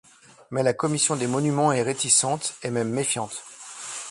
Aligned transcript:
Mais 0.49 0.63
la 0.63 0.73
Commission 0.73 1.15
des 1.15 1.27
monuments 1.27 1.71
est 1.73 1.83
réticente, 1.83 2.55
et 2.63 2.71
même 2.71 2.89
méfiante. 2.89 3.43